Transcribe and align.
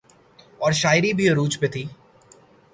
اورشاعری 0.59 1.13
بھی 1.13 1.29
عروج 1.29 1.59
پہ 1.59 1.67
تھی۔ 1.67 1.85